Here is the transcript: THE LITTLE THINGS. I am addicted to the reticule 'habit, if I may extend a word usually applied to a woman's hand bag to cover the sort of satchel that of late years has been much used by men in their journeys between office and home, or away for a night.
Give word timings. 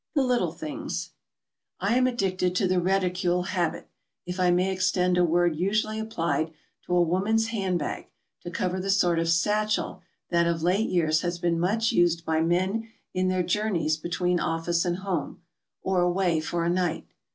THE 0.15 0.23
LITTLE 0.23 0.51
THINGS. 0.53 1.11
I 1.79 1.95
am 1.95 2.07
addicted 2.07 2.55
to 2.55 2.67
the 2.67 2.79
reticule 2.81 3.43
'habit, 3.43 3.87
if 4.25 4.39
I 4.39 4.49
may 4.49 4.73
extend 4.73 5.15
a 5.15 5.23
word 5.23 5.55
usually 5.55 5.99
applied 5.99 6.51
to 6.87 6.95
a 6.95 7.01
woman's 7.03 7.49
hand 7.49 7.77
bag 7.77 8.07
to 8.41 8.49
cover 8.49 8.79
the 8.79 8.89
sort 8.89 9.19
of 9.19 9.29
satchel 9.29 10.01
that 10.31 10.47
of 10.47 10.63
late 10.63 10.89
years 10.89 11.21
has 11.21 11.37
been 11.37 11.59
much 11.59 11.91
used 11.91 12.25
by 12.25 12.41
men 12.41 12.89
in 13.13 13.27
their 13.27 13.43
journeys 13.43 13.95
between 13.95 14.39
office 14.39 14.85
and 14.85 14.97
home, 14.97 15.43
or 15.83 16.01
away 16.01 16.39
for 16.39 16.65
a 16.65 16.69
night. 16.71 17.05